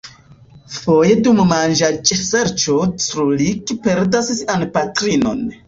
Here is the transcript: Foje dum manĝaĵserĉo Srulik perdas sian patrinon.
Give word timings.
Foje 0.75 1.17
dum 1.27 1.41
manĝaĵserĉo 1.51 2.79
Srulik 3.05 3.77
perdas 3.87 4.33
sian 4.43 4.69
patrinon. 4.77 5.49